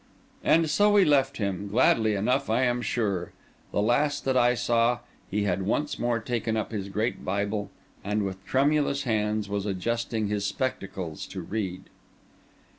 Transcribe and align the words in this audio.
And 0.43 0.67
so 0.67 0.91
we 0.91 1.05
left 1.05 1.37
him, 1.37 1.67
gladly 1.67 2.15
enough 2.15 2.49
I 2.49 2.63
am 2.63 2.81
sure. 2.81 3.33
The 3.71 3.83
last 3.83 4.25
that 4.25 4.35
I 4.35 4.55
saw, 4.55 4.97
he 5.29 5.43
had 5.43 5.61
once 5.61 5.99
more 5.99 6.19
taken 6.19 6.57
up 6.57 6.71
his 6.71 6.89
great 6.89 7.23
Bible, 7.23 7.69
and 8.03 8.23
with 8.23 8.43
tremulous 8.43 9.03
hands 9.03 9.47
was 9.47 9.67
adjusting 9.67 10.27
his 10.27 10.43
spectacles 10.43 11.27
to 11.27 11.41
read. 11.41 11.83